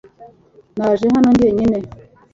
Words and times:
Naje 0.77 1.05
hano 1.15 1.29
njyenyine 1.37 1.79